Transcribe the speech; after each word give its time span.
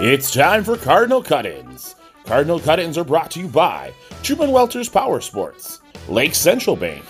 It's 0.00 0.32
time 0.32 0.62
for 0.62 0.76
Cardinal 0.76 1.20
Cut-ins. 1.20 1.96
Cardinal 2.24 2.60
Cut-ins 2.60 2.96
are 2.96 3.02
brought 3.02 3.32
to 3.32 3.40
you 3.40 3.48
by 3.48 3.92
Truman 4.22 4.52
Welters 4.52 4.88
Power 4.88 5.20
Sports, 5.20 5.80
Lake 6.08 6.36
Central 6.36 6.76
Bank, 6.76 7.04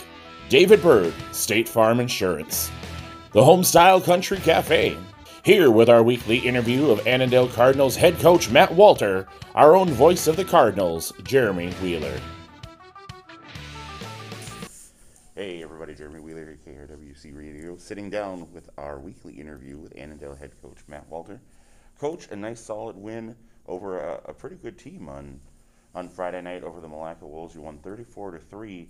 David 0.49 0.81
Bird, 0.81 1.13
State 1.31 1.69
Farm 1.69 2.01
Insurance, 2.01 2.71
the 3.33 3.43
Homestyle 3.43 4.03
Country 4.03 4.39
Cafe. 4.39 4.97
Here 5.43 5.71
with 5.71 5.91
our 5.91 6.03
weekly 6.03 6.39
interview 6.39 6.89
of 6.89 7.07
Annandale 7.07 7.49
Cardinals 7.49 7.95
head 7.95 8.19
coach 8.21 8.49
Matt 8.49 8.73
Walter, 8.75 9.29
our 9.55 9.77
own 9.77 9.91
voice 9.91 10.27
of 10.27 10.37
the 10.37 10.45
Cardinals, 10.47 11.13
Jeremy 11.25 11.73
Wheeler. 11.83 12.19
Hey 15.35 15.63
everybody, 15.63 15.95
Jeremy 15.95 16.21
Wheeler, 16.21 16.57
at 16.57 16.65
KRWC 16.65 17.37
Radio, 17.37 17.77
sitting 17.77 18.09
down 18.09 18.51
with 18.51 18.71
our 18.79 18.99
weekly 18.99 19.35
interview 19.35 19.77
with 19.77 19.95
Annandale 19.95 20.35
head 20.35 20.53
coach 20.63 20.79
Matt 20.89 21.07
Walter. 21.11 21.39
Coach, 21.99 22.29
a 22.31 22.37
nice 22.37 22.61
solid 22.61 22.97
win 22.97 23.35
over 23.67 23.99
a, 23.99 24.21
a 24.27 24.35
pretty 24.35 24.57
good 24.57 24.79
team 24.79 25.09
on 25.09 25.41
on 25.95 26.09
Friday 26.09 26.41
night 26.41 26.63
over 26.63 26.81
the 26.81 26.89
Milaca 26.89 27.23
Wolves. 27.23 27.55
You 27.55 27.63
won 27.63 27.79
34 27.79 28.33
to 28.33 28.39
three. 28.39 28.89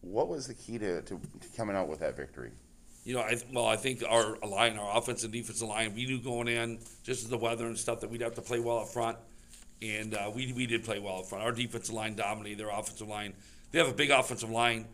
What 0.00 0.28
was 0.28 0.46
the 0.46 0.54
key 0.54 0.78
to, 0.78 1.02
to, 1.02 1.20
to 1.40 1.48
coming 1.56 1.74
out 1.74 1.88
with 1.88 2.00
that 2.00 2.16
victory? 2.16 2.50
You 3.04 3.14
know, 3.14 3.20
I, 3.20 3.36
well, 3.52 3.66
I 3.66 3.76
think 3.76 4.02
our 4.06 4.36
line, 4.38 4.76
our 4.76 4.98
offensive 4.98 5.26
and 5.26 5.32
defensive 5.32 5.66
line, 5.66 5.94
we 5.94 6.04
knew 6.06 6.20
going 6.20 6.48
in, 6.48 6.78
just 7.02 7.28
the 7.30 7.38
weather 7.38 7.66
and 7.66 7.78
stuff, 7.78 8.00
that 8.00 8.10
we'd 8.10 8.20
have 8.20 8.34
to 8.34 8.42
play 8.42 8.60
well 8.60 8.78
up 8.78 8.88
front. 8.88 9.16
And 9.80 10.14
uh, 10.14 10.30
we, 10.34 10.52
we 10.52 10.66
did 10.66 10.84
play 10.84 10.98
well 10.98 11.20
up 11.20 11.26
front. 11.26 11.44
Our 11.44 11.52
defensive 11.52 11.94
line 11.94 12.16
dominated 12.16 12.58
their 12.58 12.70
offensive 12.70 13.08
line. 13.08 13.32
They 13.70 13.78
have 13.78 13.88
a 13.88 13.94
big 13.94 14.10
offensive 14.10 14.50
line, 14.50 14.86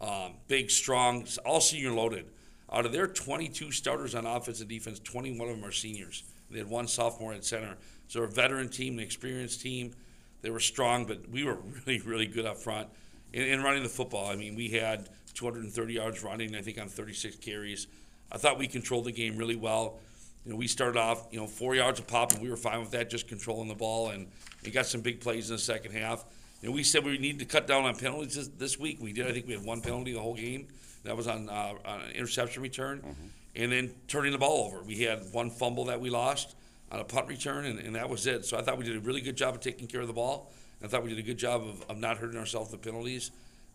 um, 0.00 0.34
big, 0.48 0.70
strong, 0.70 1.26
all 1.44 1.60
senior 1.60 1.92
loaded. 1.92 2.26
Out 2.72 2.86
of 2.86 2.92
their 2.92 3.06
22 3.06 3.70
starters 3.70 4.14
on 4.14 4.26
offense 4.26 4.60
and 4.60 4.68
defense, 4.68 4.98
21 4.98 5.48
of 5.48 5.56
them 5.56 5.64
are 5.64 5.72
seniors. 5.72 6.24
They 6.52 6.58
had 6.58 6.68
one 6.68 6.86
sophomore 6.86 7.32
at 7.32 7.44
center. 7.44 7.76
So 8.08 8.22
a 8.22 8.26
veteran 8.26 8.68
team, 8.68 8.98
an 8.98 9.04
experienced 9.04 9.60
team. 9.60 9.94
They 10.42 10.50
were 10.50 10.60
strong, 10.60 11.06
but 11.06 11.28
we 11.30 11.44
were 11.44 11.58
really, 11.86 12.00
really 12.00 12.26
good 12.26 12.46
up 12.46 12.58
front 12.58 12.88
in, 13.32 13.42
in 13.42 13.62
running 13.62 13.82
the 13.82 13.88
football. 13.88 14.30
I 14.30 14.36
mean, 14.36 14.54
we 14.54 14.68
had 14.68 15.08
230 15.34 15.94
yards 15.94 16.22
running, 16.22 16.54
I 16.54 16.60
think, 16.60 16.80
on 16.80 16.88
36 16.88 17.36
carries. 17.36 17.86
I 18.30 18.38
thought 18.38 18.58
we 18.58 18.66
controlled 18.66 19.04
the 19.04 19.12
game 19.12 19.36
really 19.36 19.56
well. 19.56 19.98
You 20.44 20.52
know, 20.52 20.56
we 20.56 20.66
started 20.66 20.98
off, 20.98 21.28
you 21.30 21.38
know, 21.38 21.46
four 21.46 21.74
yards 21.74 22.00
a 22.00 22.02
pop, 22.02 22.32
and 22.32 22.42
we 22.42 22.50
were 22.50 22.56
fine 22.56 22.80
with 22.80 22.90
that, 22.92 23.10
just 23.10 23.28
controlling 23.28 23.68
the 23.68 23.74
ball, 23.74 24.10
and 24.10 24.26
we 24.64 24.70
got 24.70 24.86
some 24.86 25.00
big 25.00 25.20
plays 25.20 25.50
in 25.50 25.56
the 25.56 25.62
second 25.62 25.92
half. 25.92 26.24
You 26.60 26.68
know, 26.68 26.74
we 26.74 26.82
said 26.82 27.04
we 27.04 27.18
needed 27.18 27.38
to 27.40 27.44
cut 27.44 27.66
down 27.66 27.84
on 27.84 27.96
penalties 27.96 28.34
this, 28.34 28.48
this 28.48 28.78
week. 28.78 28.98
We 29.00 29.12
did. 29.12 29.26
I 29.26 29.32
think 29.32 29.46
we 29.46 29.54
had 29.54 29.64
one 29.64 29.80
penalty 29.80 30.12
the 30.12 30.20
whole 30.20 30.34
game. 30.34 30.68
That 31.04 31.16
was 31.16 31.26
on, 31.26 31.48
uh, 31.48 31.74
on 31.84 32.00
an 32.02 32.10
interception 32.12 32.62
return, 32.62 32.98
mm-hmm. 32.98 33.26
And 33.54 33.70
then 33.70 33.94
turning 34.08 34.32
the 34.32 34.38
ball 34.38 34.66
over. 34.66 34.82
We 34.82 35.00
had 35.00 35.32
one 35.32 35.50
fumble 35.50 35.86
that 35.86 36.00
we 36.00 36.10
lost 36.10 36.56
on 36.90 37.00
a 37.00 37.04
punt 37.04 37.28
return, 37.28 37.66
and, 37.66 37.78
and 37.78 37.94
that 37.96 38.08
was 38.08 38.26
it. 38.26 38.44
So 38.44 38.58
I 38.58 38.62
thought 38.62 38.78
we 38.78 38.84
did 38.84 38.96
a 38.96 39.00
really 39.00 39.20
good 39.20 39.36
job 39.36 39.54
of 39.54 39.60
taking 39.60 39.86
care 39.86 40.00
of 40.00 40.06
the 40.06 40.12
ball. 40.12 40.52
I 40.82 40.88
thought 40.88 41.04
we 41.04 41.10
did 41.10 41.18
a 41.18 41.22
good 41.22 41.38
job 41.38 41.62
of, 41.62 41.82
of 41.88 41.98
not 41.98 42.18
hurting 42.18 42.38
ourselves 42.38 42.72
with 42.72 42.82
penalties, 42.82 43.30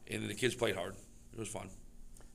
and 0.08 0.30
the 0.30 0.34
kids 0.34 0.56
played 0.56 0.76
hard. 0.76 0.96
It 1.34 1.40
was 1.40 1.48
fun. 1.48 1.70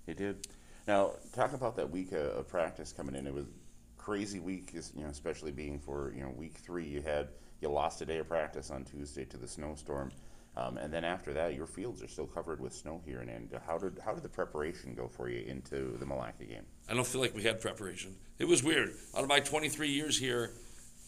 They 0.07 0.15
did. 0.15 0.47
Now, 0.87 1.13
talk 1.33 1.53
about 1.53 1.77
that 1.77 1.91
week 1.91 2.13
of 2.13 2.49
practice 2.49 2.93
coming 2.93 3.15
in. 3.15 3.27
It 3.27 3.35
was 3.35 3.47
crazy 3.99 4.41
week, 4.41 4.73
you 4.75 5.05
know, 5.05 5.09
especially 5.09 5.53
being 5.53 5.79
for 5.79 6.13
you 6.15 6.23
know 6.23 6.31
week 6.31 6.57
three. 6.59 6.85
You 6.85 7.03
had 7.03 7.29
you 7.61 7.69
lost 7.69 8.01
a 8.03 8.07
day 8.07 8.19
of 8.19 8.29
practice 8.29 8.71
on 8.71 8.85
Tuesday 8.85 9.25
to 9.27 9.37
the 9.37 9.47
snowstorm, 9.47 10.11
um, 10.55 10.77
and 10.77 10.93
then 10.93 11.05
after 11.05 11.33
that, 11.33 11.55
your 11.55 11.67
fields 11.67 12.03
are 12.03 12.09
still 12.09 12.27
covered 12.27 12.61
with 12.61 12.75
snow 12.75 13.01
here. 13.07 13.21
And 13.21 13.49
how 13.67 13.79
did 13.79 13.99
how 14.05 14.13
did 14.13 14.23
the 14.23 14.29
preparation 14.29 14.95
go 14.95 15.09
for 15.09 15.31
you 15.31 15.45
into 15.47 15.97
the 15.99 16.05
Milaca 16.05 16.47
game? 16.47 16.65
I 16.89 16.95
don't 16.95 17.07
feel 17.07 17.23
like 17.23 17.35
we 17.35 17.43
had 17.43 17.61
preparation. 17.61 18.15
It 18.39 18.47
was 18.47 18.63
weird. 18.63 18.91
Out 19.17 19.23
of 19.23 19.29
my 19.29 19.41
23 19.41 19.89
years 19.89 20.19
here, 20.19 20.51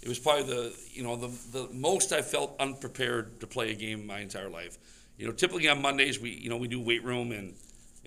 it 0.03 0.09
was 0.09 0.19
probably 0.19 0.45
the 0.45 0.77
you 0.91 1.03
know 1.03 1.17
the 1.17 1.31
the 1.53 1.69
most 1.75 2.13
I 2.13 2.23
felt 2.23 2.57
unprepared 2.59 3.41
to 3.41 3.47
play 3.47 3.71
a 3.71 3.75
game 3.75 4.07
my 4.07 4.21
entire 4.21 4.49
life. 4.49 4.79
You 5.19 5.27
know, 5.27 5.33
typically 5.33 5.69
on 5.69 5.83
Mondays 5.83 6.19
we 6.19 6.31
you 6.31 6.49
know 6.49 6.57
we 6.57 6.69
do 6.69 6.81
weight 6.81 7.05
room 7.05 7.31
and 7.31 7.55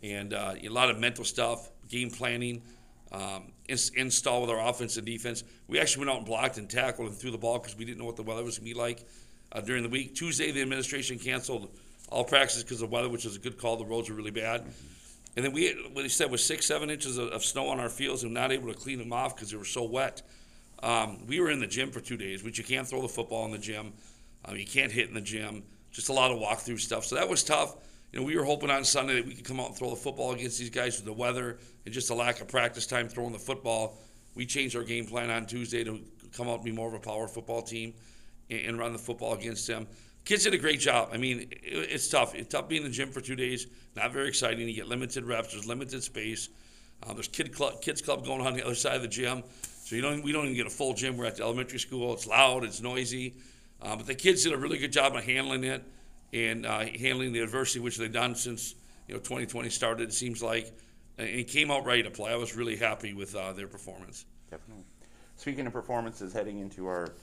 and 0.01 0.33
uh, 0.33 0.55
a 0.61 0.69
lot 0.69 0.89
of 0.89 0.97
mental 0.97 1.23
stuff, 1.23 1.69
game 1.87 2.09
planning, 2.09 2.63
um, 3.11 3.51
install 3.67 4.41
with 4.41 4.49
our 4.49 4.69
offense 4.69 4.97
and 4.97 5.05
defense. 5.05 5.43
We 5.67 5.79
actually 5.79 6.05
went 6.05 6.11
out 6.11 6.17
and 6.17 6.25
blocked 6.25 6.57
and 6.57 6.67
tackled 6.67 7.09
and 7.09 7.17
threw 7.17 7.29
the 7.29 7.37
ball 7.37 7.59
because 7.59 7.77
we 7.77 7.85
didn't 7.85 7.99
know 7.99 8.05
what 8.05 8.15
the 8.15 8.23
weather 8.23 8.43
was 8.43 8.57
going 8.57 8.67
to 8.67 8.73
be 8.73 8.79
like 8.79 9.05
uh, 9.51 9.61
during 9.61 9.83
the 9.83 9.89
week. 9.89 10.15
Tuesday, 10.15 10.51
the 10.51 10.61
administration 10.61 11.19
canceled 11.19 11.69
all 12.09 12.23
practices 12.23 12.63
because 12.63 12.81
of 12.81 12.91
weather, 12.91 13.09
which 13.09 13.25
was 13.25 13.35
a 13.35 13.39
good 13.39 13.57
call. 13.57 13.77
The 13.77 13.85
roads 13.85 14.09
were 14.09 14.15
really 14.15 14.31
bad. 14.31 14.65
And 15.35 15.45
then 15.45 15.51
we, 15.53 15.69
what 15.93 16.03
he 16.03 16.09
said 16.09 16.31
was 16.31 16.43
six, 16.43 16.65
seven 16.65 16.89
inches 16.89 17.17
of, 17.17 17.29
of, 17.29 17.45
snow 17.45 17.67
on 17.67 17.79
our 17.79 17.89
fields 17.89 18.23
and 18.23 18.33
not 18.33 18.51
able 18.51 18.73
to 18.73 18.79
clean 18.79 18.97
them 18.97 19.13
off 19.13 19.35
because 19.35 19.51
they 19.51 19.57
were 19.57 19.65
so 19.65 19.83
wet. 19.83 20.23
Um, 20.81 21.27
we 21.27 21.39
were 21.39 21.51
in 21.51 21.59
the 21.59 21.67
gym 21.67 21.91
for 21.91 21.99
two 21.99 22.17
days, 22.17 22.43
which 22.43 22.57
you 22.57 22.63
can't 22.63 22.87
throw 22.87 23.01
the 23.01 23.07
football 23.07 23.45
in 23.45 23.51
the 23.51 23.59
gym. 23.59 23.93
Um, 24.45 24.55
you 24.55 24.65
can't 24.65 24.91
hit 24.91 25.09
in 25.09 25.13
the 25.13 25.21
gym. 25.21 25.63
Just 25.91 26.09
a 26.09 26.13
lot 26.13 26.31
of 26.31 26.39
walkthrough 26.39 26.79
stuff. 26.79 27.05
So 27.05 27.15
that 27.15 27.29
was 27.29 27.43
tough. 27.43 27.75
You 28.11 28.19
know, 28.19 28.25
we 28.25 28.35
were 28.35 28.45
hoping 28.45 28.71
on 28.71 28.83
Sunday 28.83 29.15
that 29.15 29.25
we 29.25 29.35
could 29.35 29.45
come 29.45 29.59
out 29.59 29.67
and 29.67 29.75
throw 29.75 29.89
the 29.89 29.95
football 29.95 30.31
against 30.31 30.59
these 30.59 30.69
guys 30.69 30.95
with 30.95 31.05
the 31.05 31.13
weather 31.13 31.59
and 31.85 31.93
just 31.93 32.09
a 32.09 32.15
lack 32.15 32.41
of 32.41 32.47
practice 32.47 32.87
time 32.87 33.07
throwing 33.07 33.33
the 33.33 33.39
football. 33.39 33.97
We 34.33 34.45
changed 34.45 34.75
our 34.75 34.83
game 34.83 35.05
plan 35.05 35.29
on 35.29 35.45
Tuesday 35.45 35.83
to 35.83 35.99
come 36.35 36.47
out 36.47 36.55
and 36.55 36.63
be 36.63 36.71
more 36.71 36.87
of 36.87 36.93
a 36.93 36.99
power 36.99 37.27
football 37.27 37.61
team 37.61 37.93
and, 38.49 38.79
run 38.79 38.93
the 38.93 38.99
football 38.99 39.33
against 39.33 39.67
them. 39.67 39.87
Kids 40.25 40.43
did 40.43 40.53
a 40.53 40.57
great 40.57 40.79
job. 40.79 41.09
I 41.13 41.17
mean, 41.17 41.47
it, 41.51 41.59
it's 41.63 42.07
tough. 42.07 42.35
It's 42.35 42.49
tough 42.49 42.67
being 42.67 42.83
in 42.83 42.89
the 42.89 42.93
gym 42.93 43.11
for 43.11 43.21
two 43.21 43.35
days. 43.35 43.67
Not 43.95 44.11
very 44.11 44.27
exciting. 44.27 44.67
You 44.67 44.75
get 44.75 44.87
limited 44.87 45.25
reps. 45.25 45.53
There's 45.53 45.67
limited 45.67 46.03
space. 46.03 46.49
Uh, 47.03 47.13
there's 47.13 47.27
kid 47.27 47.53
club, 47.53 47.81
kids 47.81 48.01
club 48.01 48.25
going 48.25 48.41
on 48.41 48.53
the 48.53 48.63
other 48.63 48.75
side 48.75 48.95
of 48.95 49.01
the 49.01 49.07
gym. 49.07 49.43
So 49.83 49.95
you 49.95 50.01
don't, 50.01 50.23
we 50.23 50.31
don't 50.31 50.45
even 50.45 50.57
get 50.57 50.67
a 50.67 50.71
full 50.71 50.93
gym. 50.93 51.17
We're 51.17 51.25
at 51.25 51.37
the 51.37 51.43
elementary 51.43 51.79
school. 51.79 52.13
It's 52.13 52.27
loud, 52.27 52.63
it's 52.63 52.81
noisy. 52.81 53.35
Uh, 53.81 53.95
but 53.95 54.05
the 54.05 54.15
kids 54.15 54.43
did 54.43 54.53
a 54.53 54.57
really 54.57 54.77
good 54.77 54.91
job 54.91 55.15
of 55.15 55.23
handling 55.23 55.63
it 55.63 55.83
and 56.33 56.65
uh, 56.65 56.85
handling 56.99 57.31
the 57.31 57.39
adversity, 57.39 57.79
which 57.79 57.97
they've 57.97 58.11
done 58.11 58.35
since 58.35 58.75
you 59.07 59.13
know 59.13 59.19
2020 59.19 59.69
started. 59.69 60.09
It 60.09 60.13
seems 60.13 60.41
like, 60.41 60.71
and 61.17 61.27
it 61.27 61.47
came 61.47 61.71
out 61.71 61.85
ready 61.85 62.03
to 62.03 62.11
play. 62.11 62.31
I 62.31 62.35
was 62.35 62.55
really 62.55 62.75
happy 62.75 63.13
with 63.13 63.35
uh, 63.35 63.53
their 63.53 63.67
performance. 63.67 64.25
Definitely. 64.49 64.83
Speaking 65.35 65.67
of 65.67 65.73
performances, 65.73 66.33
heading 66.33 66.59
into 66.59 66.87
our 66.87 67.13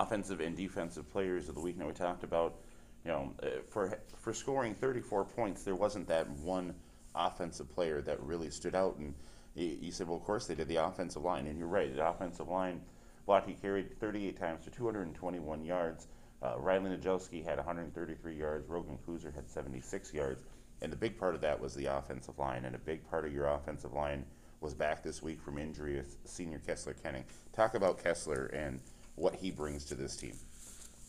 offensive 0.00 0.40
and 0.40 0.56
defensive 0.56 1.10
players 1.10 1.48
of 1.48 1.54
the 1.54 1.60
week. 1.60 1.76
Now 1.78 1.86
we 1.86 1.92
talked 1.92 2.24
about, 2.24 2.56
you 3.04 3.10
know, 3.10 3.32
uh, 3.42 3.46
for 3.68 3.98
for 4.18 4.32
scoring 4.32 4.74
34 4.74 5.24
points, 5.24 5.62
there 5.62 5.76
wasn't 5.76 6.08
that 6.08 6.28
one 6.30 6.74
offensive 7.14 7.72
player 7.72 8.02
that 8.02 8.20
really 8.22 8.50
stood 8.50 8.74
out 8.74 8.96
and 8.96 9.14
you 9.54 9.92
said, 9.92 10.08
well, 10.08 10.16
of 10.16 10.24
course 10.24 10.46
they 10.46 10.54
did 10.54 10.68
the 10.68 10.76
offensive 10.84 11.22
line, 11.22 11.46
and 11.46 11.58
you're 11.58 11.68
right. 11.68 11.94
The 11.94 12.06
offensive 12.06 12.48
line, 12.48 12.80
Blocky 13.24 13.56
carried 13.60 13.98
38 14.00 14.36
times 14.36 14.64
for 14.64 14.70
221 14.70 15.64
yards. 15.64 16.08
Uh, 16.42 16.54
Riley 16.58 16.90
Najelski 16.90 17.44
had 17.44 17.56
133 17.56 18.36
yards. 18.36 18.68
Rogan 18.68 18.98
Kuzer 19.06 19.34
had 19.34 19.48
76 19.48 20.12
yards. 20.12 20.42
And 20.82 20.92
the 20.92 20.96
big 20.96 21.18
part 21.18 21.34
of 21.34 21.40
that 21.42 21.60
was 21.60 21.74
the 21.74 21.86
offensive 21.86 22.38
line, 22.38 22.64
and 22.64 22.74
a 22.74 22.78
big 22.78 23.08
part 23.08 23.24
of 23.24 23.32
your 23.32 23.46
offensive 23.46 23.92
line 23.92 24.24
was 24.60 24.74
back 24.74 25.02
this 25.02 25.22
week 25.22 25.40
from 25.40 25.58
injury 25.58 25.96
with 25.96 26.16
senior 26.24 26.58
Kessler 26.58 26.94
Kenning. 26.94 27.24
Talk 27.52 27.74
about 27.74 28.02
Kessler 28.02 28.46
and 28.46 28.80
what 29.16 29.34
he 29.34 29.50
brings 29.50 29.84
to 29.86 29.94
this 29.94 30.16
team. 30.16 30.36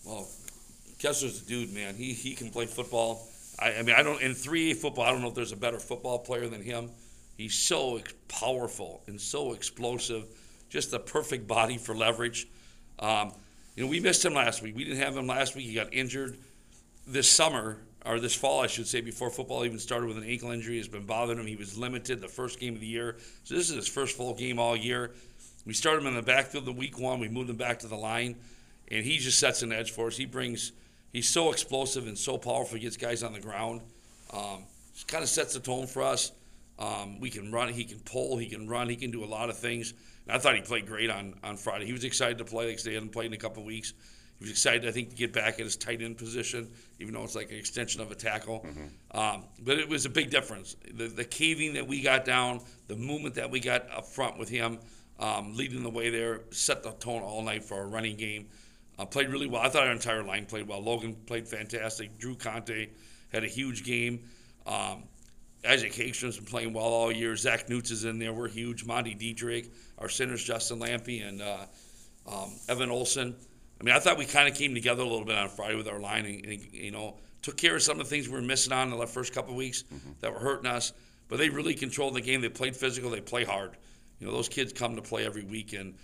Well, 0.05 0.27
Kessler's 0.99 1.41
a 1.41 1.45
dude, 1.45 1.73
man. 1.73 1.95
He 1.95 2.13
he 2.13 2.35
can 2.35 2.49
play 2.49 2.65
football. 2.65 3.27
I, 3.59 3.75
I 3.75 3.81
mean, 3.81 3.95
I 3.95 4.03
don't 4.03 4.21
in 4.21 4.31
3A 4.31 4.75
football. 4.75 5.05
I 5.05 5.11
don't 5.11 5.21
know 5.21 5.29
if 5.29 5.35
there's 5.35 5.51
a 5.51 5.57
better 5.57 5.79
football 5.79 6.19
player 6.19 6.47
than 6.47 6.61
him. 6.61 6.91
He's 7.37 7.53
so 7.53 7.99
powerful 8.27 9.01
and 9.07 9.19
so 9.19 9.53
explosive, 9.53 10.25
just 10.69 10.91
the 10.91 10.99
perfect 10.99 11.47
body 11.47 11.77
for 11.77 11.93
leverage. 11.93 12.47
Um, 12.99 13.33
you 13.75 13.83
know, 13.83 13.89
we 13.89 13.99
missed 13.99 14.23
him 14.23 14.33
last 14.33 14.61
week. 14.61 14.75
We 14.75 14.85
didn't 14.85 14.99
have 14.99 15.17
him 15.17 15.27
last 15.27 15.55
week. 15.55 15.65
He 15.65 15.73
got 15.73 15.93
injured 15.93 16.37
this 17.05 17.29
summer, 17.29 17.77
or 18.05 18.21
this 18.21 18.33
fall, 18.33 18.61
I 18.61 18.67
should 18.67 18.87
say, 18.87 19.01
before 19.01 19.29
football 19.29 19.65
even 19.65 19.79
started 19.79 20.07
with 20.07 20.17
an 20.17 20.23
ankle 20.23 20.51
injury. 20.51 20.77
Has 20.77 20.87
been 20.87 21.05
bothering 21.05 21.39
him. 21.39 21.45
He 21.45 21.57
was 21.57 21.77
limited 21.77 22.21
the 22.21 22.29
first 22.29 22.59
game 22.59 22.75
of 22.75 22.79
the 22.79 22.87
year. 22.87 23.17
So 23.43 23.55
this 23.55 23.69
is 23.69 23.75
his 23.75 23.87
first 23.87 24.15
full 24.15 24.33
game 24.33 24.59
all 24.59 24.77
year. 24.77 25.11
We 25.65 25.73
started 25.73 26.01
him 26.01 26.07
in 26.07 26.15
the 26.15 26.21
backfield 26.21 26.65
the 26.65 26.71
week 26.71 26.99
one. 26.99 27.19
We 27.19 27.29
moved 27.29 27.49
him 27.49 27.55
back 27.55 27.79
to 27.79 27.87
the 27.87 27.95
line, 27.95 28.35
and 28.89 29.03
he 29.03 29.17
just 29.17 29.39
sets 29.39 29.61
an 29.63 29.71
edge 29.71 29.91
for 29.91 30.07
us. 30.07 30.17
He 30.17 30.25
brings. 30.25 30.71
He's 31.11 31.29
so 31.29 31.51
explosive 31.51 32.07
and 32.07 32.17
so 32.17 32.37
powerful. 32.37 32.77
He 32.77 32.83
gets 32.83 32.97
guys 32.97 33.23
on 33.23 33.33
the 33.33 33.39
ground. 33.39 33.81
Um, 34.31 34.63
kind 35.07 35.23
of 35.23 35.29
sets 35.29 35.53
the 35.53 35.59
tone 35.59 35.87
for 35.87 36.03
us. 36.03 36.31
Um, 36.77 37.19
we 37.19 37.29
can 37.29 37.51
run. 37.51 37.69
He 37.69 37.85
can 37.85 37.99
pull. 37.99 38.37
He 38.37 38.47
can 38.47 38.67
run. 38.67 38.89
He 38.89 38.95
can 38.95 39.11
do 39.11 39.23
a 39.23 39.25
lot 39.25 39.49
of 39.49 39.57
things. 39.57 39.93
And 40.27 40.35
I 40.35 40.39
thought 40.39 40.55
he 40.55 40.61
played 40.61 40.87
great 40.87 41.09
on, 41.09 41.35
on 41.43 41.57
Friday. 41.57 41.85
He 41.85 41.93
was 41.93 42.03
excited 42.03 42.37
to 42.39 42.45
play 42.45 42.67
because 42.67 42.83
they 42.83 42.93
hadn't 42.93 43.11
played 43.11 43.27
in 43.27 43.33
a 43.33 43.37
couple 43.37 43.61
of 43.61 43.67
weeks. 43.67 43.93
He 44.39 44.43
was 44.43 44.51
excited, 44.51 44.85
I 44.85 44.91
think, 44.91 45.11
to 45.11 45.15
get 45.15 45.31
back 45.31 45.53
at 45.53 45.61
his 45.61 45.77
tight 45.77 46.01
end 46.01 46.17
position, 46.17 46.69
even 46.99 47.13
though 47.13 47.23
it's 47.23 47.35
like 47.35 47.51
an 47.51 47.57
extension 47.57 48.01
of 48.01 48.11
a 48.11 48.15
tackle. 48.15 48.65
Mm-hmm. 48.67 49.17
Um, 49.17 49.45
but 49.61 49.77
it 49.79 49.87
was 49.87 50.05
a 50.05 50.09
big 50.09 50.29
difference. 50.29 50.75
The, 50.93 51.07
the 51.07 51.23
caving 51.23 51.75
that 51.75 51.87
we 51.87 52.01
got 52.01 52.25
down, 52.25 52.61
the 52.87 52.97
movement 52.97 53.35
that 53.35 53.49
we 53.49 53.61
got 53.61 53.89
up 53.89 54.05
front 54.05 54.37
with 54.37 54.49
him, 54.49 54.79
um, 55.19 55.55
leading 55.55 55.83
the 55.83 55.89
way 55.89 56.09
there, 56.09 56.41
set 56.51 56.83
the 56.83 56.91
tone 56.91 57.21
all 57.21 57.41
night 57.41 57.63
for 57.63 57.75
our 57.75 57.87
running 57.87 58.15
game. 58.15 58.47
Uh, 58.97 59.05
played 59.05 59.29
really 59.29 59.47
well. 59.47 59.61
I 59.61 59.69
thought 59.69 59.87
our 59.87 59.91
entire 59.91 60.23
line 60.23 60.45
played 60.45 60.67
well. 60.67 60.81
Logan 60.81 61.15
played 61.25 61.47
fantastic. 61.47 62.17
Drew 62.17 62.35
Conte 62.35 62.89
had 63.31 63.43
a 63.43 63.47
huge 63.47 63.83
game. 63.83 64.23
Um, 64.65 65.03
Isaac 65.67 65.93
Hagstrom's 65.93 66.37
been 66.37 66.45
playing 66.45 66.73
well 66.73 66.85
all 66.85 67.11
year. 67.11 67.35
Zach 67.35 67.69
Newts 67.69 67.91
is 67.91 68.05
in 68.05 68.19
there. 68.19 68.31
We're 68.31 68.47
huge. 68.47 68.85
Monty 68.85 69.13
Dietrich, 69.13 69.71
our 69.97 70.09
centers, 70.09 70.43
Justin 70.43 70.79
Lampe, 70.79 71.27
and 71.27 71.41
uh, 71.41 71.65
um, 72.31 72.53
Evan 72.69 72.89
Olson. 72.89 73.35
I 73.79 73.83
mean, 73.83 73.95
I 73.95 73.99
thought 73.99 74.17
we 74.17 74.25
kind 74.25 74.47
of 74.47 74.55
came 74.55 74.73
together 74.73 75.01
a 75.01 75.07
little 75.07 75.25
bit 75.25 75.35
on 75.35 75.49
Friday 75.49 75.75
with 75.75 75.87
our 75.87 75.99
line, 75.99 76.25
and, 76.25 76.45
and, 76.45 76.73
you 76.73 76.91
know, 76.91 77.17
took 77.41 77.57
care 77.57 77.75
of 77.75 77.81
some 77.81 77.99
of 77.99 78.05
the 78.07 78.09
things 78.09 78.27
we 78.27 78.35
were 78.35 78.41
missing 78.41 78.71
on 78.73 78.91
in 78.91 78.97
the 78.97 79.07
first 79.07 79.33
couple 79.33 79.51
of 79.51 79.57
weeks 79.57 79.83
mm-hmm. 79.83 80.11
that 80.21 80.31
were 80.31 80.39
hurting 80.39 80.69
us. 80.69 80.93
But 81.27 81.39
they 81.39 81.49
really 81.49 81.73
controlled 81.73 82.13
the 82.13 82.21
game. 82.21 82.41
They 82.41 82.49
played 82.49 82.75
physical. 82.75 83.09
They 83.09 83.21
play 83.21 83.43
hard. 83.43 83.75
You 84.19 84.27
know, 84.27 84.33
those 84.33 84.49
kids 84.49 84.73
come 84.73 84.95
to 84.95 85.01
play 85.01 85.25
every 85.25 85.43
weekend, 85.43 85.95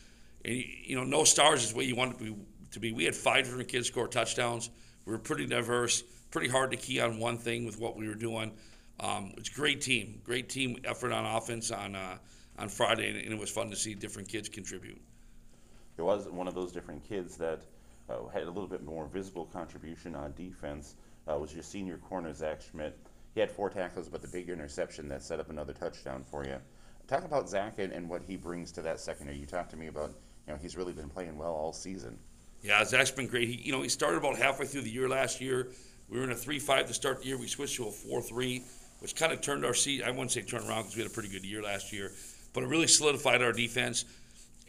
and, 0.45 0.53
and 0.53 0.63
you 0.83 0.95
know, 0.95 1.03
no 1.03 1.23
stars 1.23 1.63
is 1.63 1.73
what 1.73 1.85
you 1.85 1.95
want 1.95 2.17
to 2.17 2.23
be. 2.23 2.35
To 2.71 2.79
be. 2.79 2.93
We 2.93 3.03
had 3.03 3.13
five 3.13 3.43
different 3.43 3.67
kids 3.67 3.87
score 3.89 4.07
touchdowns. 4.07 4.69
We 5.05 5.11
were 5.11 5.19
pretty 5.19 5.45
diverse. 5.45 6.03
Pretty 6.31 6.47
hard 6.47 6.71
to 6.71 6.77
key 6.77 7.01
on 7.01 7.19
one 7.19 7.37
thing 7.37 7.65
with 7.65 7.77
what 7.77 7.97
we 7.97 8.07
were 8.07 8.15
doing. 8.15 8.53
Um, 9.01 9.33
it's 9.35 9.49
a 9.49 9.53
great 9.53 9.81
team, 9.81 10.21
great 10.23 10.47
team 10.47 10.77
effort 10.85 11.11
on 11.11 11.25
offense 11.25 11.69
on 11.71 11.95
uh, 11.95 12.17
on 12.57 12.69
Friday, 12.69 13.09
and 13.09 13.33
it 13.33 13.37
was 13.37 13.49
fun 13.49 13.69
to 13.71 13.75
see 13.75 13.93
different 13.93 14.29
kids 14.29 14.47
contribute. 14.47 15.01
It 15.97 16.01
was 16.01 16.29
one 16.29 16.47
of 16.47 16.55
those 16.55 16.71
different 16.71 17.03
kids 17.03 17.35
that 17.37 17.61
uh, 18.09 18.27
had 18.27 18.43
a 18.43 18.51
little 18.51 18.67
bit 18.67 18.83
more 18.83 19.05
visible 19.07 19.45
contribution 19.45 20.15
on 20.15 20.33
defense. 20.37 20.95
Uh, 21.27 21.37
was 21.37 21.53
your 21.53 21.63
senior 21.63 21.97
corner 21.97 22.33
Zach 22.33 22.61
Schmidt? 22.61 22.97
He 23.33 23.39
had 23.39 23.51
four 23.51 23.69
tackles, 23.69 24.07
but 24.09 24.21
the 24.21 24.27
big 24.27 24.49
interception 24.49 25.07
that 25.09 25.23
set 25.23 25.39
up 25.39 25.49
another 25.49 25.73
touchdown 25.73 26.23
for 26.23 26.45
you. 26.45 26.57
Talk 27.11 27.25
about 27.25 27.49
Zach 27.49 27.77
and, 27.77 27.91
and 27.91 28.07
what 28.07 28.21
he 28.25 28.37
brings 28.37 28.71
to 28.71 28.81
that 28.83 29.01
secondary. 29.01 29.37
You 29.37 29.45
talked 29.45 29.71
to 29.71 29.75
me 29.75 29.87
about, 29.87 30.13
you 30.47 30.53
know, 30.53 30.59
he's 30.61 30.77
really 30.77 30.93
been 30.93 31.09
playing 31.09 31.37
well 31.37 31.51
all 31.51 31.73
season. 31.73 32.17
Yeah, 32.63 32.85
Zach's 32.85 33.11
been 33.11 33.27
great. 33.27 33.49
He, 33.49 33.55
you 33.55 33.73
know, 33.73 33.81
he 33.81 33.89
started 33.89 34.19
about 34.19 34.37
halfway 34.37 34.65
through 34.65 34.83
the 34.83 34.89
year 34.89 35.09
last 35.09 35.41
year. 35.41 35.67
We 36.07 36.17
were 36.17 36.23
in 36.23 36.31
a 36.31 36.35
three-five 36.35 36.87
to 36.87 36.93
start 36.93 37.19
the 37.19 37.27
year. 37.27 37.37
We 37.37 37.47
switched 37.47 37.75
to 37.75 37.87
a 37.87 37.91
four-three, 37.91 38.63
which 38.99 39.13
kind 39.13 39.33
of 39.33 39.41
turned 39.41 39.65
our 39.65 39.73
seat. 39.73 40.03
I 40.03 40.11
wouldn't 40.11 40.31
say 40.31 40.41
turn 40.41 40.61
around 40.61 40.83
because 40.83 40.95
we 40.95 41.01
had 41.01 41.11
a 41.11 41.13
pretty 41.13 41.27
good 41.27 41.43
year 41.43 41.61
last 41.61 41.91
year, 41.91 42.13
but 42.53 42.63
it 42.63 42.67
really 42.67 42.87
solidified 42.87 43.41
our 43.41 43.51
defense. 43.51 44.05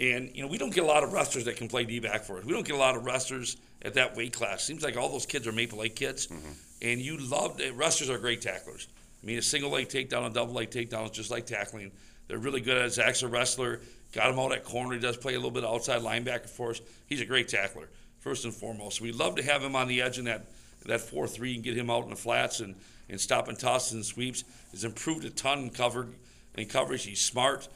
And 0.00 0.34
you 0.34 0.42
know, 0.42 0.48
we 0.48 0.58
don't 0.58 0.74
get 0.74 0.82
a 0.82 0.88
lot 0.88 1.04
of 1.04 1.12
wrestlers 1.12 1.44
that 1.44 1.54
can 1.54 1.68
play 1.68 1.84
D 1.84 2.00
back 2.00 2.24
for 2.24 2.38
us. 2.38 2.44
We 2.44 2.52
don't 2.52 2.66
get 2.66 2.74
a 2.74 2.78
lot 2.78 2.96
of 2.96 3.04
wrestlers 3.04 3.56
at 3.82 3.94
that 3.94 4.16
weight 4.16 4.32
class. 4.32 4.64
Seems 4.64 4.82
like 4.82 4.96
all 4.96 5.10
those 5.10 5.26
kids 5.26 5.46
are 5.46 5.52
Maple 5.52 5.78
Lake 5.78 5.94
kids, 5.94 6.26
mm-hmm. 6.26 6.50
and 6.80 7.00
you 7.00 7.18
love 7.18 7.60
wrestlers 7.76 8.10
are 8.10 8.18
great 8.18 8.40
tacklers. 8.42 8.88
I 9.22 9.26
mean, 9.26 9.38
a 9.38 9.42
single 9.42 9.70
leg 9.70 9.88
takedown, 9.88 10.28
a 10.28 10.30
double 10.30 10.54
leg 10.54 10.70
takedown 10.70 11.04
is 11.04 11.12
just 11.12 11.30
like 11.30 11.46
tackling. 11.46 11.92
They're 12.28 12.38
really 12.38 12.60
good 12.60 12.76
at 12.76 12.86
it. 12.86 12.92
Zach's 12.92 13.22
a 13.22 13.28
wrestler. 13.28 13.80
Got 14.12 14.30
him 14.30 14.38
out 14.38 14.52
at 14.52 14.64
corner. 14.64 14.94
He 14.94 15.00
does 15.00 15.16
play 15.16 15.34
a 15.34 15.36
little 15.36 15.50
bit 15.50 15.64
outside 15.64 16.02
linebacker 16.02 16.48
for 16.48 16.70
us. 16.70 16.80
He's 17.06 17.20
a 17.20 17.24
great 17.24 17.48
tackler, 17.48 17.88
first 18.20 18.44
and 18.44 18.52
foremost. 18.52 18.98
So 18.98 19.04
we 19.04 19.12
love 19.12 19.36
to 19.36 19.42
have 19.42 19.62
him 19.62 19.74
on 19.74 19.88
the 19.88 20.02
edge 20.02 20.18
in 20.18 20.26
that 20.26 20.46
that 20.86 21.00
four 21.00 21.28
three 21.28 21.54
and 21.54 21.62
get 21.62 21.76
him 21.76 21.90
out 21.90 22.04
in 22.04 22.10
the 22.10 22.16
flats 22.16 22.60
and 22.60 22.74
and 23.08 23.20
stop 23.20 23.48
and 23.48 23.58
tosses 23.58 23.92
and 23.92 24.04
sweeps. 24.04 24.44
He's 24.70 24.84
improved 24.84 25.24
a 25.24 25.30
ton 25.30 25.60
in 25.60 25.70
covered 25.70 26.12
in 26.54 26.66
coverage. 26.66 27.04
He's 27.04 27.20
smart. 27.20 27.68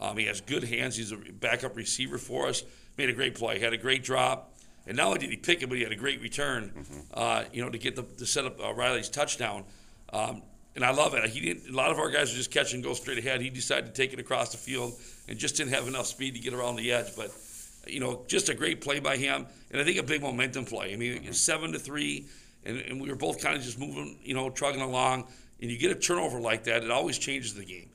Um, 0.00 0.16
he 0.16 0.26
has 0.26 0.40
good 0.40 0.64
hands. 0.64 0.96
He's 0.96 1.12
a 1.12 1.16
backup 1.16 1.76
receiver 1.76 2.18
for 2.18 2.48
us. 2.48 2.64
Made 2.96 3.08
a 3.08 3.12
great 3.12 3.34
play. 3.34 3.58
Had 3.58 3.72
a 3.72 3.78
great 3.78 4.02
drop. 4.02 4.52
And 4.86 4.96
not 4.96 5.06
only 5.06 5.18
did 5.20 5.30
he 5.30 5.36
pick 5.36 5.62
it, 5.62 5.68
but 5.68 5.78
he 5.78 5.84
had 5.84 5.92
a 5.92 5.96
great 5.96 6.20
return. 6.20 6.72
Mm-hmm. 6.76 7.00
Uh, 7.14 7.44
you 7.52 7.62
know, 7.62 7.70
to 7.70 7.78
get 7.78 7.96
the 7.96 8.02
to 8.02 8.26
set 8.26 8.44
up 8.44 8.60
uh, 8.62 8.74
Riley's 8.74 9.08
touchdown. 9.08 9.64
Um, 10.12 10.42
and 10.74 10.84
I 10.84 10.92
love 10.92 11.14
it. 11.14 11.28
He 11.30 11.40
didn't. 11.40 11.72
A 11.72 11.76
lot 11.76 11.90
of 11.90 11.98
our 11.98 12.10
guys 12.10 12.32
were 12.32 12.36
just 12.36 12.50
catching 12.50 12.82
go 12.82 12.94
straight 12.94 13.18
ahead. 13.18 13.40
He 13.40 13.50
decided 13.50 13.86
to 13.86 13.92
take 13.92 14.12
it 14.12 14.18
across 14.18 14.52
the 14.52 14.58
field 14.58 14.94
and 15.28 15.38
just 15.38 15.56
didn't 15.56 15.72
have 15.72 15.86
enough 15.86 16.06
speed 16.06 16.34
to 16.34 16.40
get 16.40 16.52
around 16.52 16.76
the 16.76 16.92
edge. 16.92 17.14
But 17.16 17.30
you 17.86 18.00
know, 18.00 18.22
just 18.26 18.48
a 18.48 18.54
great 18.54 18.80
play 18.80 18.98
by 18.98 19.16
him, 19.16 19.46
and 19.70 19.80
I 19.80 19.84
think 19.84 19.98
a 19.98 20.02
big 20.02 20.22
momentum 20.22 20.64
play. 20.64 20.92
I 20.92 20.96
mean, 20.96 21.18
mm-hmm. 21.18 21.32
seven 21.32 21.72
to 21.72 21.78
three, 21.78 22.26
and, 22.64 22.78
and 22.78 23.00
we 23.00 23.08
were 23.08 23.16
both 23.16 23.42
kind 23.42 23.56
of 23.56 23.62
just 23.62 23.78
moving, 23.78 24.18
you 24.22 24.34
know, 24.34 24.50
trugging 24.50 24.82
along. 24.82 25.26
And 25.60 25.70
you 25.70 25.78
get 25.78 25.92
a 25.92 25.94
turnover 25.94 26.40
like 26.40 26.64
that, 26.64 26.82
it 26.82 26.90
always 26.90 27.18
changes 27.18 27.54
the 27.54 27.64
game. 27.64 27.88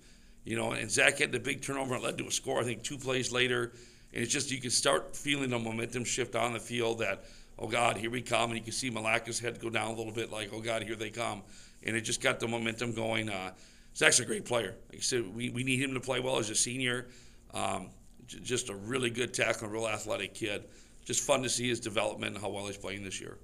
You 0.46 0.56
know, 0.56 0.72
and 0.72 0.90
Zach 0.90 1.20
had 1.20 1.32
the 1.32 1.40
big 1.40 1.62
turnover 1.62 1.96
and 1.96 2.04
led 2.04 2.18
to 2.18 2.28
a 2.28 2.32
score. 2.32 2.60
I 2.60 2.64
think 2.64 2.84
two 2.84 2.98
plays 2.98 3.32
later, 3.32 3.74
and 4.14 4.24
it's 4.24 4.32
just 4.32 4.52
you 4.52 4.60
can 4.60 4.72
start 4.72 5.16
feeling 5.16 5.50
the 5.50 5.60
momentum 5.60 6.06
shift 6.06 6.36
on 6.36 6.54
the 6.54 6.60
field 6.60 7.00
that 7.00 7.26
oh 7.60 7.68
God, 7.68 7.98
here 7.98 8.10
we 8.10 8.22
come, 8.22 8.52
and 8.52 8.58
you 8.58 8.64
can 8.64 8.72
see 8.72 8.90
Milaca's 8.90 9.40
head 9.40 9.60
go 9.60 9.70
down 9.70 9.92
a 9.92 9.96
little 9.96 10.14
bit, 10.14 10.32
like 10.32 10.52
oh 10.54 10.62
God, 10.62 10.84
here 10.84 10.96
they 10.96 11.10
come, 11.10 11.44
and 11.84 11.96
it 11.96 12.02
just 12.02 12.22
got 12.22 12.40
the 12.40 12.48
momentum 12.48 12.94
going. 12.94 13.30
Uh, 13.30 13.52
Zach's 13.96 14.20
a 14.20 14.26
great 14.26 14.46
player. 14.46 14.76
Like 14.90 15.00
I 15.00 15.02
said, 15.02 15.34
we, 15.36 15.50
we 15.50 15.64
need 15.64 15.80
him 15.80 15.94
to 15.94 16.00
play 16.00 16.20
well 16.20 16.38
as 16.38 16.50
a 16.50 16.56
senior. 16.56 17.08
Um, 17.54 17.90
j- 18.28 18.40
just 18.40 18.70
a 18.70 18.76
really 18.76 19.10
good 19.10 19.34
tackle, 19.34 19.68
a 19.68 19.72
real 19.72 19.88
athletic 19.88 20.34
kid. 20.34 20.66
Just 21.06 21.24
fun 21.24 21.42
to 21.44 21.50
see 21.50 21.68
his 21.68 21.80
development 21.80 22.36
and 22.36 22.44
how 22.44 22.50
well 22.50 22.68
he's 22.68 22.78
playing 22.78 23.04
this 23.04 23.20
year. 23.20 23.38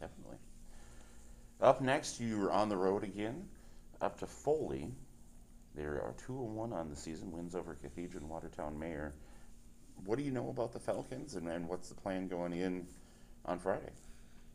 Definitely. 0.00 0.36
Up 1.60 1.80
next, 1.80 2.20
you're 2.20 2.50
on 2.50 2.68
the 2.68 2.76
road 2.76 3.04
again, 3.04 3.46
up 4.00 4.18
to 4.20 4.26
Foley. 4.26 4.90
There 5.74 6.02
are 6.02 6.14
two 6.26 6.32
and 6.32 6.56
one 6.56 6.72
on 6.72 6.88
the 6.90 6.96
season, 6.96 7.30
wins 7.30 7.54
over 7.54 7.74
Cathedral 7.74 8.22
and 8.22 8.30
Watertown-Mayer. 8.30 9.14
What 10.04 10.18
do 10.18 10.24
you 10.24 10.32
know 10.32 10.50
about 10.50 10.72
the 10.72 10.78
Falcons, 10.78 11.34
and, 11.34 11.48
and 11.48 11.68
what's 11.68 11.88
the 11.88 11.94
plan 11.94 12.28
going 12.28 12.52
in 12.52 12.86
on 13.44 13.58
Friday? 13.58 13.90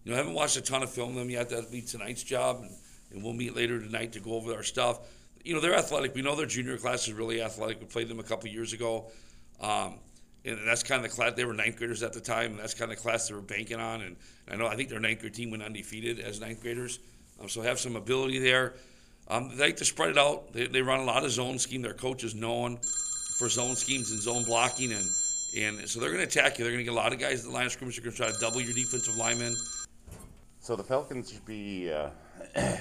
You 0.04 0.12
know, 0.12 0.16
I 0.16 0.20
haven't 0.20 0.34
watched 0.34 0.58
a 0.58 0.62
ton 0.62 0.84
of 0.84 0.90
film 0.90 1.16
them 1.16 1.30
yet. 1.30 1.50
That'll 1.50 1.72
be 1.72 1.82
tonight's 1.82 2.24
job, 2.24 2.62
and, 2.62 2.72
and 3.14 3.24
we'll 3.24 3.34
meet 3.34 3.56
later 3.56 3.80
tonight 3.80 4.14
to 4.14 4.20
go 4.20 4.34
over 4.34 4.54
our 4.54 4.64
stuff. 4.64 5.00
You 5.44 5.54
know, 5.54 5.60
they're 5.60 5.76
athletic. 5.76 6.16
We 6.16 6.22
know 6.22 6.36
their 6.36 6.46
junior 6.46 6.78
class 6.78 7.08
is 7.08 7.14
really 7.14 7.42
athletic. 7.42 7.80
We 7.80 7.86
played 7.86 8.08
them 8.08 8.20
a 8.20 8.24
couple 8.24 8.50
years 8.50 8.74
ago. 8.74 9.12
Um, 9.60 10.00
and 10.46 10.60
that's 10.66 10.84
kind 10.84 11.04
of 11.04 11.10
the 11.10 11.16
class. 11.16 11.34
They 11.34 11.46
were 11.46 11.54
ninth 11.54 11.78
graders 11.78 12.04
at 12.04 12.14
the 12.14 12.20
time, 12.20 12.52
and 12.52 12.60
that's 12.60 12.74
kind 12.74 12.92
of 12.92 12.98
the 12.98 13.02
class 13.02 13.28
they 13.28 13.36
were 13.36 13.42
banking 13.42 13.80
on. 13.80 14.02
And 14.02 14.16
I 14.50 14.56
know 14.56 14.68
I 14.68 14.76
think 14.76 14.90
their 14.90 15.00
ninth 15.00 15.22
grade 15.22 15.34
team 15.34 15.52
went 15.52 15.64
undefeated 15.64 16.20
as 16.20 16.42
ninth 16.42 16.62
graders, 16.62 17.00
um, 17.40 17.48
so 17.48 17.62
have 17.62 17.80
some 17.80 17.96
ability 17.96 18.40
there. 18.40 18.74
Um, 19.30 19.56
they 19.56 19.66
like 19.66 19.78
to 19.78 19.86
spread 19.86 20.10
it 20.10 20.18
out. 20.18 20.52
They, 20.52 20.68
they 20.68 20.82
run 20.82 21.00
a 21.00 21.06
lot 21.06 21.24
of 21.24 21.32
zone 21.32 21.58
scheme. 21.60 21.82
Their 21.82 21.94
coach 21.94 22.26
is 22.26 22.36
known 22.36 22.78
for 23.38 23.48
zone 23.48 23.76
schemes 23.76 24.12
and 24.12 24.20
zone 24.20 24.44
blocking, 24.44 24.92
and 24.92 25.06
and 25.56 25.88
so 25.88 26.00
they're 26.00 26.12
going 26.12 26.28
to 26.28 26.28
attack 26.28 26.58
you. 26.58 26.66
They're 26.66 26.74
going 26.74 26.86
to 26.86 26.92
get 26.92 26.94
a 26.94 27.02
lot 27.02 27.14
of 27.14 27.20
guys 27.20 27.40
at 27.40 27.46
the 27.46 27.52
line 27.52 27.68
of 27.68 27.72
scrimmage. 27.72 27.96
They're 27.96 28.04
going 28.04 28.16
to 28.16 28.24
try 28.24 28.32
to 28.32 28.40
double 28.40 28.60
your 28.60 28.74
defensive 28.74 29.16
linemen. 29.16 29.56
So 30.60 30.76
the 30.76 30.84
Falcons 30.84 31.32
should 31.32 31.46
be 31.46 31.92
uh, 31.92 32.10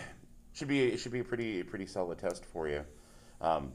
should 0.53 0.69
be 0.69 0.85
it 0.85 0.99
should 0.99 1.13
be 1.13 1.21
a 1.21 1.25
pretty 1.25 1.63
pretty 1.63 1.87
solid 1.87 2.19
test 2.19 2.45
for 2.45 2.69
you. 2.69 2.85
Um, 3.41 3.73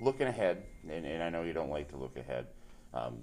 looking 0.00 0.26
ahead, 0.26 0.62
and, 0.88 1.04
and, 1.04 1.22
I 1.22 1.28
know 1.28 1.42
you 1.42 1.52
don't 1.52 1.70
like 1.70 1.90
to 1.90 1.96
look 1.96 2.16
ahead, 2.16 2.46
um, 2.94 3.18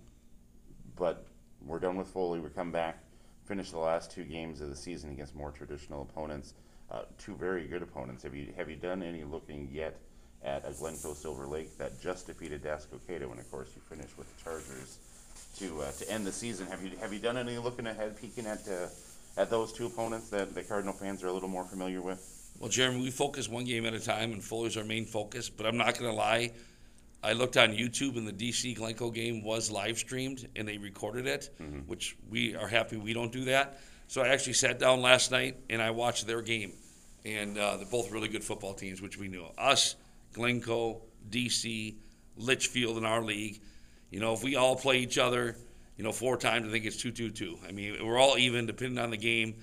but 0.96 1.26
we're 1.66 1.80
done 1.80 1.96
with 1.96 2.08
Foley. 2.08 2.40
We 2.40 2.50
come 2.50 2.72
back, 2.72 3.00
finish 3.46 3.72
the 3.72 3.80
last 3.80 4.12
two 4.12 4.24
games 4.24 4.62
of 4.62 4.70
the 4.70 4.76
season 4.76 5.10
against 5.10 5.36
more 5.36 5.52
traditional 5.52 6.04
opponents 6.04 6.54
uh, 6.92 7.02
two 7.18 7.36
very 7.36 7.66
good 7.66 7.82
opponents. 7.82 8.24
Have 8.24 8.36
you 8.36 8.54
have 8.58 8.70
you 8.70 8.76
done 8.76 9.02
any 9.02 9.24
looking 9.24 9.70
yet 9.72 10.00
at 10.44 10.68
a 10.68 10.74
Glencoe 10.74 11.14
Silver 11.14 11.48
Lake 11.48 11.78
that 11.78 12.00
just 12.00 12.28
defeated 12.28 12.64
Dassel-Cokato, 12.64 13.32
and 13.32 13.40
of 13.40 13.50
course 13.50 13.70
you 13.76 13.82
finished 13.82 14.18
with 14.18 14.36
the 14.36 14.44
Chargers 14.44 15.00
to 15.58 15.82
uh, 15.82 15.92
to 15.92 16.10
end 16.10 16.26
the 16.26 16.32
season? 16.32 16.68
Have 16.68 16.84
you 16.84 16.92
have 16.98 17.12
you 17.12 17.20
done 17.20 17.38
any 17.38 17.58
looking 17.58 17.88
ahead, 17.88 18.20
peeking 18.20 18.46
at 18.46 18.68
uh, 18.68 18.88
at 19.42 19.50
those 19.50 19.74
two 19.74 19.88
opponents 19.88 20.30
that 20.30 20.54
the 20.54 20.64
Cardinal 20.64 20.94
fans 20.94 21.24
are 21.24 21.28
a 21.28 21.34
little 21.34 21.50
more 21.50 21.66
familiar 21.66 22.02
with? 22.02 22.45
Well, 22.60 22.70
Jeremy, 22.70 23.02
we 23.02 23.12
focus 23.12 23.50
one 23.50 23.66
game 23.66 23.86
at 23.86 23.94
a 23.94 24.00
time, 24.00 24.32
and 24.32 24.44
Foley's 24.44 24.78
our 24.78 24.84
main 24.84 25.06
focus. 25.06 25.50
But 25.50 25.66
I'm 25.66 25.78
not 25.78 25.98
going 26.00 26.10
to 26.10 26.16
lie. 26.16 26.52
I 27.22 27.34
looked 27.34 27.58
on 27.58 27.70
YouTube, 27.70 28.18
and 28.18 28.28
the 28.28 28.32
DC 28.32 28.76
Glencoe 28.76 29.12
game 29.12 29.44
was 29.44 29.72
live 29.72 29.98
streamed, 29.98 30.48
and 30.56 30.68
they 30.68 30.78
recorded 30.78 31.26
it, 31.28 31.50
mm-hmm. 31.60 31.80
which 31.80 32.16
we 32.30 32.56
are 32.56 32.68
happy 32.68 32.98
we 32.98 33.14
don't 33.14 33.32
do 33.32 33.46
that. 33.46 33.80
So 34.08 34.22
I 34.22 34.28
actually 34.28 34.54
sat 34.54 34.78
down 34.80 35.02
last 35.02 35.32
night 35.32 35.58
and 35.70 35.82
I 35.82 35.92
watched 35.92 36.28
their 36.28 36.42
game, 36.42 36.74
and 37.26 37.58
uh, 37.58 37.78
they're 37.78 37.88
both 37.88 38.12
really 38.12 38.28
good 38.28 38.44
football 38.44 38.74
teams, 38.74 39.02
which 39.02 39.18
we 39.18 39.28
knew. 39.28 39.46
Us, 39.58 39.96
Glencoe, 40.34 41.02
DC, 41.30 41.96
Litchfield 42.38 42.98
in 42.98 43.06
our 43.06 43.24
league. 43.24 43.62
You 44.12 44.20
know, 44.20 44.34
if 44.34 44.44
we 44.44 44.56
all 44.56 44.76
play 44.76 45.00
each 45.00 45.18
other, 45.18 45.56
you 45.98 46.04
know, 46.04 46.12
four 46.12 46.38
times, 46.38 46.68
I 46.68 46.72
think 46.72 46.86
it's 46.86 46.98
two, 46.98 47.12
two, 47.12 47.32
two. 47.32 47.58
I 47.68 47.72
mean, 47.72 48.06
we're 48.06 48.20
all 48.20 48.38
even, 48.38 48.68
depending 48.68 49.04
on 49.04 49.10
the 49.10 49.18
game. 49.18 49.56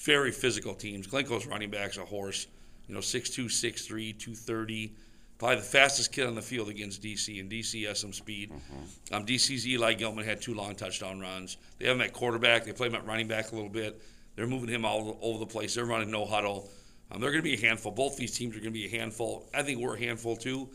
Very 0.00 0.32
physical 0.32 0.74
teams. 0.74 1.06
Glencoe's 1.06 1.46
running 1.46 1.70
back's 1.70 1.98
a 1.98 2.04
horse. 2.04 2.46
You 2.88 2.94
know, 2.94 3.00
6'2", 3.00 3.46
6'3", 3.46 4.18
230 4.18 4.92
probably 5.40 5.56
the 5.56 5.62
fastest 5.62 6.12
kid 6.12 6.26
on 6.26 6.34
the 6.34 6.42
field 6.42 6.68
against 6.68 7.02
DC, 7.02 7.40
and 7.40 7.50
DC 7.50 7.88
has 7.88 7.98
some 7.98 8.12
speed. 8.12 8.50
Mm-hmm. 8.50 9.14
Um, 9.14 9.24
DC's 9.24 9.66
Eli 9.66 9.94
Gilman 9.94 10.26
had 10.26 10.42
two 10.42 10.54
long 10.54 10.74
touchdown 10.74 11.18
runs. 11.18 11.56
They 11.78 11.86
have 11.86 11.96
him 11.96 12.02
at 12.02 12.12
quarterback. 12.12 12.64
They 12.64 12.72
play 12.72 12.88
him 12.88 12.94
at 12.94 13.06
running 13.06 13.26
back 13.26 13.50
a 13.50 13.54
little 13.54 13.70
bit. 13.70 14.02
They're 14.36 14.46
moving 14.46 14.68
him 14.68 14.84
all 14.84 15.18
over 15.22 15.38
the 15.38 15.46
place. 15.46 15.74
They're 15.74 15.86
running 15.86 16.10
no 16.10 16.26
huddle. 16.26 16.70
Um, 17.10 17.22
they're 17.22 17.30
going 17.30 17.42
to 17.42 17.50
be 17.50 17.54
a 17.54 17.66
handful. 17.66 17.90
Both 17.90 18.18
these 18.18 18.36
teams 18.36 18.54
are 18.54 18.60
going 18.60 18.72
to 18.72 18.78
be 18.78 18.84
a 18.84 18.90
handful. 18.90 19.48
I 19.54 19.62
think 19.62 19.80
we're 19.80 19.96
a 19.96 19.98
handful 19.98 20.36
too. 20.36 20.68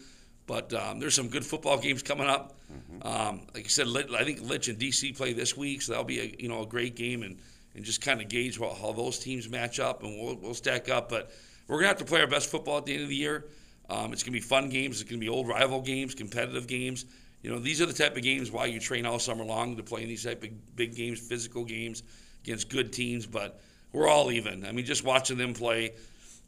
But 0.48 0.74
um, 0.74 1.00
there's 1.00 1.14
some 1.14 1.30
good 1.30 1.46
football 1.46 1.78
games 1.78 2.02
coming 2.02 2.28
up. 2.28 2.56
Mm-hmm. 2.74 3.08
Um, 3.08 3.42
like 3.54 3.66
I 3.66 3.68
said, 3.68 3.88
I 3.88 4.24
think 4.24 4.42
Litch 4.42 4.68
and 4.68 4.80
DC 4.80 5.16
play 5.16 5.34
this 5.34 5.56
week, 5.56 5.84
so 5.84 5.92
that'll 5.92 6.06
be 6.06 6.20
a 6.20 6.36
you 6.40 6.50
know 6.50 6.64
a 6.64 6.68
great 6.68 6.96
game 6.96 7.22
and, 7.22 7.38
and 7.76 7.84
just 7.84 8.02
kind 8.02 8.22
of 8.22 8.30
gauge 8.30 8.60
how, 8.60 8.74
how 8.74 8.92
those 8.94 9.20
teams 9.20 9.50
match 9.50 9.80
up 9.80 10.04
and 10.04 10.20
we'll, 10.20 10.36
we'll 10.36 10.54
stack 10.54 10.90
up. 10.90 11.10
But 11.10 11.32
we're 11.68 11.76
going 11.76 11.84
to 11.84 11.90
have 11.90 11.98
to 11.98 12.06
play 12.06 12.22
our 12.22 12.28
best 12.28 12.50
football 12.50 12.78
at 12.78 12.86
the 12.86 12.94
end 12.94 13.04
of 13.04 13.10
the 13.10 13.16
year. 13.16 13.46
Um, 13.90 14.14
it's 14.14 14.24
going 14.24 14.34
to 14.34 14.40
be 14.40 14.42
fun 14.42 14.70
games. 14.70 15.02
It's 15.02 15.10
going 15.10 15.20
to 15.20 15.26
be 15.26 15.30
old 15.30 15.48
rival 15.48 15.82
games, 15.82 16.16
competitive 16.16 16.68
games. 16.68 17.06
You 17.44 17.52
know, 17.52 17.60
these 17.60 17.82
are 17.82 17.86
the 17.86 17.94
type 17.94 18.16
of 18.16 18.24
games 18.24 18.50
why 18.50 18.66
you 18.66 18.80
train 18.80 19.06
all 19.06 19.20
summer 19.20 19.44
long 19.44 19.78
to 19.78 19.84
play 19.84 20.02
in 20.02 20.10
these 20.10 20.24
type 20.24 20.44
of 20.44 20.76
big 20.76 20.96
games, 20.96 21.20
physical 21.20 21.64
games 21.64 22.02
against 22.44 22.70
good 22.70 22.92
teams. 22.92 23.28
But 23.28 23.60
we're 23.92 24.08
all 24.08 24.32
even. 24.32 24.66
I 24.66 24.72
mean, 24.72 24.86
just 24.86 25.04
watching 25.04 25.38
them 25.38 25.54
play, 25.54 25.94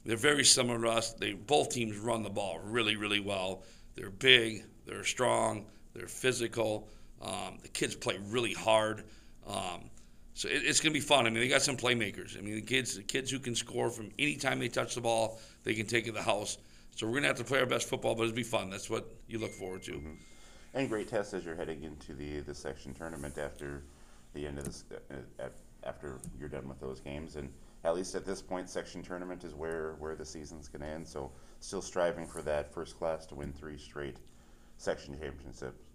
they're 0.06 0.18
very 0.18 0.44
similar 0.44 0.82
to 0.82 0.90
us. 0.90 1.14
They 1.14 1.34
both 1.34 1.70
teams 1.70 1.98
run 1.98 2.24
the 2.24 2.30
ball 2.30 2.60
really, 2.64 2.96
really 2.96 3.20
well. 3.20 3.64
They're 3.96 4.10
big. 4.10 4.64
They're 4.86 5.04
strong. 5.04 5.66
They're 5.94 6.08
physical. 6.08 6.88
Um, 7.22 7.58
the 7.62 7.70
kids 7.70 7.96
play 7.96 8.18
really 8.30 8.54
hard. 8.54 9.04
Um, 9.46 9.90
So 10.38 10.48
it, 10.50 10.62
it's 10.66 10.80
going 10.80 10.94
to 10.94 11.00
be 11.00 11.04
fun. 11.04 11.26
I 11.26 11.32
mean, 11.32 11.40
they 11.40 11.48
got 11.48 11.64
some 11.64 11.78
playmakers. 11.78 12.38
I 12.38 12.42
mean, 12.42 12.54
the 12.54 12.62
kids, 12.62 12.96
the 12.96 13.02
kids 13.02 13.32
who 13.32 13.40
can 13.40 13.56
score 13.56 13.90
from 13.90 14.12
any 14.20 14.36
time 14.36 14.60
they 14.60 14.70
touch 14.70 14.94
the 14.94 15.02
ball, 15.02 15.40
they 15.64 15.74
can 15.74 15.88
take 15.88 16.04
it 16.04 16.12
to 16.12 16.14
the 16.14 16.22
house. 16.22 16.60
So 16.96 17.08
we're 17.08 17.14
going 17.14 17.24
to 17.24 17.30
have 17.30 17.38
to 17.38 17.44
play 17.44 17.60
our 17.60 17.66
best 17.66 17.90
football, 17.90 18.14
but 18.14 18.24
it'll 18.24 18.36
be 18.36 18.44
fun. 18.44 18.70
That's 18.70 18.88
what 18.88 19.12
you 19.28 19.40
look 19.40 19.52
forward 19.52 19.82
to. 19.84 19.94
Mm-hmm. 19.94 20.12
And 20.76 20.90
great 20.90 21.08
test 21.08 21.34
as 21.34 21.44
you're 21.44 21.56
heading 21.56 21.84
into 21.84 22.14
the, 22.14 22.42
the 22.42 22.54
section 22.54 22.94
tournament 22.94 23.40
after 23.40 23.82
the 24.36 24.46
end 24.46 24.60
of 24.60 24.66
this, 24.66 24.84
uh, 25.10 25.46
after 25.84 26.20
you're 26.40 26.50
done 26.50 26.68
with 26.70 26.80
those 26.80 27.00
games. 27.00 27.36
And 27.36 27.50
at 27.84 27.96
least 27.96 28.14
at 28.14 28.24
this 28.24 28.40
point, 28.40 28.70
section 28.70 29.02
tournament 29.02 29.44
is 29.44 29.56
where, 29.56 29.96
where 29.98 30.16
the 30.16 30.26
season's 30.26 30.68
going 30.68 30.84
to 30.84 30.88
end. 30.88 31.08
So 31.08 31.32
still 31.62 31.82
striving 31.82 32.28
for 32.28 32.44
that 32.44 32.72
first 32.72 33.00
class 33.00 33.26
to 33.28 33.36
win 33.36 33.54
three 33.54 33.80
straight 33.80 34.18
section 34.78 35.20
championships. 35.20 35.87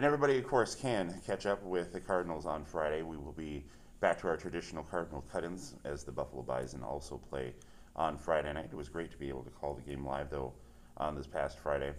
And 0.00 0.06
everybody, 0.06 0.38
of 0.38 0.46
course, 0.46 0.74
can 0.74 1.20
catch 1.26 1.44
up 1.44 1.62
with 1.62 1.92
the 1.92 2.00
Cardinals 2.00 2.46
on 2.46 2.64
Friday. 2.64 3.02
We 3.02 3.18
will 3.18 3.34
be 3.36 3.66
back 4.00 4.18
to 4.22 4.28
our 4.28 4.36
traditional 4.38 4.82
Cardinal 4.82 5.22
cut-ins 5.30 5.74
as 5.84 6.04
the 6.04 6.10
Buffalo 6.10 6.40
Bison 6.40 6.82
also 6.82 7.18
play 7.18 7.52
on 7.94 8.16
Friday 8.16 8.50
night. 8.50 8.70
It 8.72 8.74
was 8.74 8.88
great 8.88 9.10
to 9.10 9.18
be 9.18 9.28
able 9.28 9.42
to 9.42 9.50
call 9.50 9.74
the 9.74 9.82
game 9.82 10.02
live, 10.02 10.30
though, 10.30 10.54
on 10.96 11.14
this 11.14 11.26
past 11.26 11.58
Friday. 11.58 11.92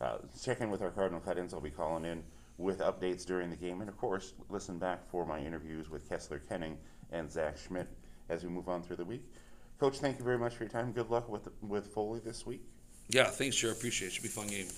Uh, 0.00 0.18
check 0.40 0.60
in 0.60 0.70
with 0.70 0.82
our 0.82 0.90
Cardinal 0.90 1.18
cut-ins. 1.18 1.52
I'll 1.52 1.60
be 1.60 1.68
calling 1.68 2.04
in 2.04 2.22
with 2.58 2.78
updates 2.78 3.26
during 3.26 3.50
the 3.50 3.56
game. 3.56 3.80
And, 3.80 3.88
of 3.88 3.98
course, 3.98 4.34
listen 4.48 4.78
back 4.78 5.04
for 5.10 5.26
my 5.26 5.40
interviews 5.40 5.90
with 5.90 6.08
Kessler 6.08 6.40
Kenning 6.48 6.76
and 7.10 7.28
Zach 7.28 7.58
Schmidt 7.58 7.88
as 8.28 8.44
we 8.44 8.50
move 8.50 8.68
on 8.68 8.84
through 8.84 8.98
the 8.98 9.04
week. 9.04 9.24
Coach, 9.80 9.98
thank 9.98 10.20
you 10.20 10.24
very 10.24 10.38
much 10.38 10.54
for 10.54 10.62
your 10.62 10.70
time. 10.70 10.92
Good 10.92 11.10
luck 11.10 11.28
with, 11.28 11.48
with 11.62 11.88
Foley 11.88 12.20
this 12.20 12.46
week. 12.46 12.62
Yeah, 13.08 13.24
thanks, 13.24 13.56
sure. 13.56 13.72
Appreciate 13.72 14.06
it. 14.06 14.12
Should 14.12 14.22
be 14.22 14.28
a 14.28 14.30
fun 14.30 14.46
game. 14.46 14.68